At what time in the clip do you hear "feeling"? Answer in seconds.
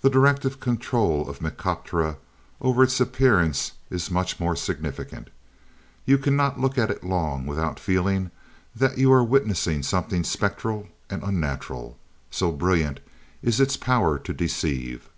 7.78-8.32